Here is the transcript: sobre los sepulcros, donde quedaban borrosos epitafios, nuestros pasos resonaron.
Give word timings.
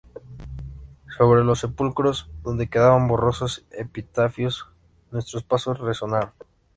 sobre 1.15 1.43
los 1.43 1.59
sepulcros, 1.59 2.27
donde 2.41 2.71
quedaban 2.71 3.07
borrosos 3.07 3.67
epitafios, 3.69 4.65
nuestros 5.11 5.43
pasos 5.43 5.77
resonaron. 5.79 6.31